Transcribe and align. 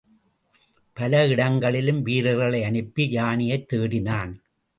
பல 0.93 1.27
இடங்களிலும் 1.27 2.01
வீரர்களை 2.01 2.63
அனுப்பி 2.63 3.09
யானையைத் 3.09 3.73
தேடினான். 3.73 4.33